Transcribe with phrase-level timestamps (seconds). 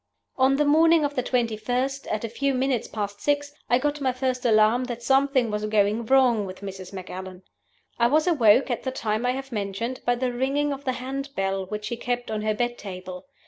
[0.35, 4.11] "On the morning of the 21st, at a few minutes past six, I got my
[4.11, 6.91] first alarm that something was going wrong with Mrs.
[6.91, 7.43] Macallan.
[7.99, 11.29] "I was awoke at the time I have mentioned by the ringing of the hand
[11.35, 13.27] bell which she kept on her bed table.